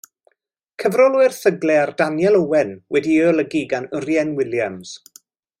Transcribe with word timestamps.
Cyfrol 0.83 1.17
o 1.17 1.21
erthyglau 1.25 1.77
ar 1.83 1.93
Daniel 2.01 2.39
Owen 2.41 2.73
wedi'i 2.97 3.21
golygu 3.29 3.65
gan 3.75 3.89
Urien 4.01 4.37
Williams. 4.41 4.99